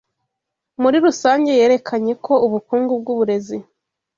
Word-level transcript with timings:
muri 0.81 0.97
rusange 1.05 1.51
yerekanye 1.59 2.13
ko 2.25 2.33
ubukungu 2.45 2.91
bw’uburezi 3.01 3.57